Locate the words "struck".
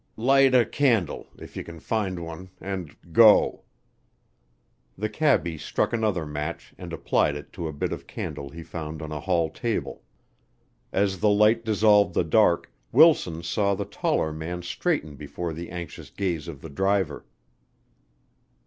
5.59-5.93